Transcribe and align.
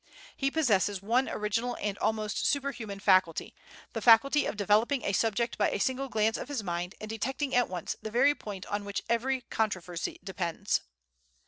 He 0.35 0.49
possesses 0.49 1.03
one 1.03 1.29
original 1.29 1.75
and 1.79 1.95
almost 1.99 2.47
superhuman 2.47 2.99
faculty, 2.99 3.53
the 3.93 4.01
faculty 4.01 4.47
of 4.47 4.57
developing 4.57 5.03
a 5.03 5.13
subject 5.13 5.59
by 5.59 5.69
a 5.69 5.79
single 5.79 6.09
glance 6.09 6.37
of 6.39 6.47
his 6.47 6.63
mind, 6.63 6.95
and 6.99 7.07
detecting 7.07 7.53
at 7.53 7.69
once 7.69 7.95
the 8.01 8.09
very 8.09 8.33
point 8.33 8.65
on 8.65 8.83
which 8.83 9.03
every 9.07 9.41
controversy 9.51 10.19
depends." 10.23 10.81